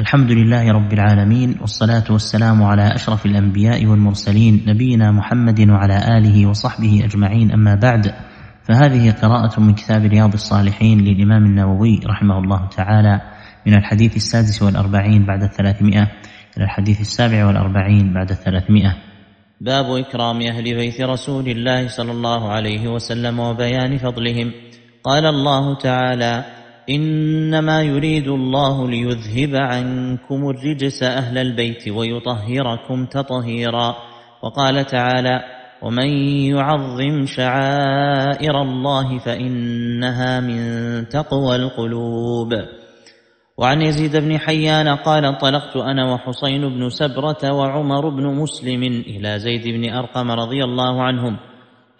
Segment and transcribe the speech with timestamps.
[0.00, 7.04] الحمد لله رب العالمين والصلاة والسلام على أشرف الأنبياء والمرسلين نبينا محمد وعلى آله وصحبه
[7.04, 7.52] أجمعين.
[7.52, 8.14] أما بعد
[8.68, 13.20] فهذه قراءة من كتاب رياض الصالحين للإمام النووي رحمه الله تعالى
[13.66, 16.02] من الحديث السادس والأربعين بعد الثلاثمائة
[16.56, 18.96] إلى الحديث السابع والأربعين بعد الثلاثمائة.
[19.60, 24.52] باب إكرام أهل بيت رسول الله صلى الله عليه وسلم وبيان فضلهم.
[25.04, 33.96] قال الله تعالى إنما يريد الله ليذهب عنكم الرجس أهل البيت ويطهركم تطهيرا.
[34.42, 35.40] وقال تعالى
[35.82, 36.08] ومن
[36.54, 40.58] يعظم شعائر الله فإنها من
[41.08, 42.54] تقوى القلوب.
[43.58, 49.68] وعن يزيد بن حيان قال انطلقت أنا وحسين بن سبرة وعمر بن مسلم إلى زيد
[49.68, 51.36] بن أرقم رضي الله عنهم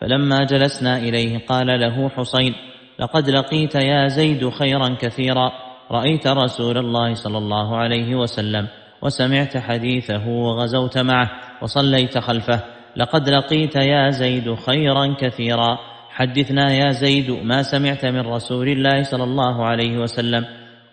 [0.00, 2.54] فلما جلسنا إليه قال له حسين
[2.98, 5.52] لقد لقيت يا زيد خيرا كثيرا.
[5.90, 8.68] رأيت رسول الله صلى الله عليه وسلم
[9.02, 11.30] وسمعت حديثه وغزوت معه
[11.62, 12.60] وصليت خلفه.
[12.96, 15.78] لقد لقيت يا زيد خيرا كثيرا.
[16.10, 20.44] حدثنا يا زيد ما سمعت من رسول الله صلى الله عليه وسلم.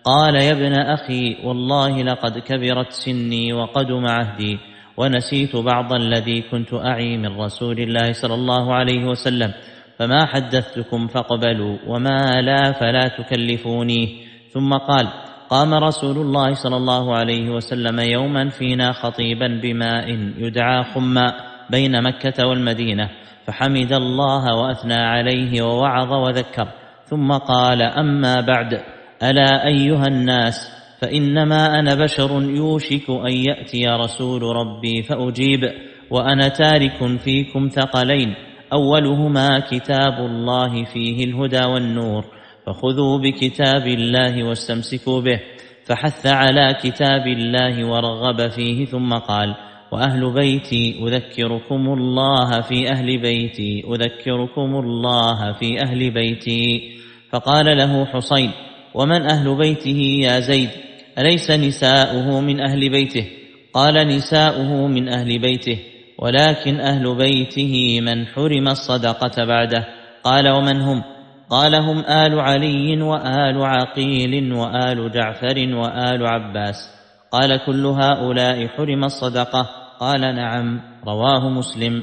[0.04, 4.58] قال يا ابن أخي والله لقد كبرت سني وقدم عهدي
[4.96, 9.52] ونسيت بعض الذي كنت أعي من رسول الله صلى الله عليه وسلم.
[10.00, 14.26] فما حدثتكم فاقبلوا وما لا فلا تكلفوني.
[14.48, 15.08] ثم قال
[15.50, 21.34] قام رسول الله صلى الله عليه وسلم يوما فينا خطيبا بماء يدعى خما
[21.70, 23.10] بين مكة والمدينة
[23.46, 26.68] فحمد الله وأثنى عليه ووعظ وذكر.
[27.04, 28.80] ثم قال أما بعد
[29.22, 30.56] ألا أيها الناس
[31.00, 35.60] فإنما أنا بشر يوشك أن يأتي رسول ربي فأجيب
[36.10, 38.34] وأنا تارك فيكم ثقلين.
[38.72, 42.24] أولهما كتاب الله فيه الهدى والنور
[42.66, 45.40] فخذوا بكتاب الله واستمسكوا به
[45.84, 49.54] فحث على كتاب الله ورغب فيه ثم قال
[49.92, 56.90] وأهل بيتي أذكركم الله في أهل بيتي أذكركم الله في أهل بيتي
[57.30, 58.50] فقال له حسين
[58.94, 60.68] ومن أهل بيته يا زيد
[61.18, 63.26] أليس نساؤه من أهل بيته
[63.72, 65.78] قال نساؤه من أهل بيته
[66.20, 69.86] ولكن أهل بيته من حرم الصدقة بعده.
[70.24, 71.02] قال ومن هم؟
[71.50, 76.76] قال هم آل علي وآل عقيل وآل جعفر وآل عباس.
[77.32, 79.66] قال كل هؤلاء حرم الصدقة.
[80.00, 82.02] قال نعم رواه مسلم.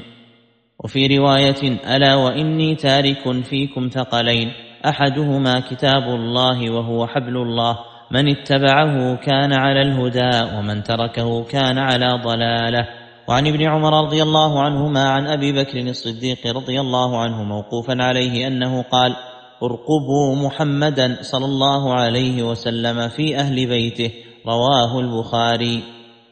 [0.84, 4.52] وفي رواية ألا وإني تارك فيكم ثقلين.
[4.86, 7.78] أحدهما كتاب الله وهو حبل الله.
[8.10, 12.97] من اتبعه كان على الهدى ومن تركه كان على ضلاله.
[13.28, 18.46] وعن ابن عمر رضي الله عنهما عن أبي بكر الصديق رضي الله عنه موقوفا عليه
[18.46, 19.16] أنه قال
[19.62, 24.10] ارقبوا محمدا صلى الله عليه وسلم في أهل بيته
[24.46, 25.82] رواه البخاري.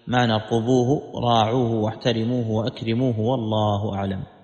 [0.06, 4.35] معنى ارقبوه راعوه واحترموه وأكرموه والله أعلم.